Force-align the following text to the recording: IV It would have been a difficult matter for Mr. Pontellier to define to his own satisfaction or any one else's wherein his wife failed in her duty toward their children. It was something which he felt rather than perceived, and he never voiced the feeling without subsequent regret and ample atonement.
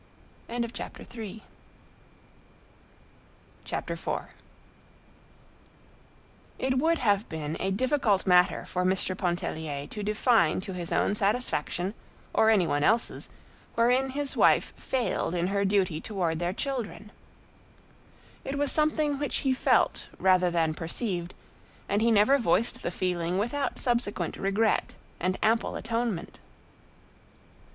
IV 0.49 0.63
It 0.65 1.43
would 6.75 6.97
have 6.97 7.29
been 7.29 7.55
a 7.59 7.69
difficult 7.69 8.25
matter 8.25 8.65
for 8.65 8.83
Mr. 8.83 9.15
Pontellier 9.15 9.85
to 9.85 10.01
define 10.01 10.59
to 10.61 10.73
his 10.73 10.91
own 10.91 11.15
satisfaction 11.15 11.93
or 12.33 12.49
any 12.49 12.65
one 12.65 12.83
else's 12.83 13.29
wherein 13.75 14.09
his 14.09 14.35
wife 14.35 14.73
failed 14.75 15.35
in 15.35 15.45
her 15.49 15.63
duty 15.63 16.01
toward 16.01 16.39
their 16.39 16.51
children. 16.53 17.11
It 18.43 18.57
was 18.57 18.71
something 18.71 19.19
which 19.19 19.37
he 19.41 19.53
felt 19.53 20.07
rather 20.17 20.49
than 20.49 20.73
perceived, 20.73 21.35
and 21.87 22.01
he 22.01 22.09
never 22.09 22.39
voiced 22.39 22.81
the 22.81 22.89
feeling 22.89 23.37
without 23.37 23.77
subsequent 23.77 24.35
regret 24.35 24.93
and 25.19 25.37
ample 25.43 25.75
atonement. 25.75 26.39